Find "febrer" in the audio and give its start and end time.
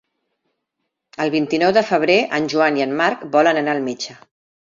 1.89-2.15